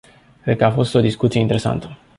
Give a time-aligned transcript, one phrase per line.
[0.41, 1.97] Cred că a fost o discuție interesantă.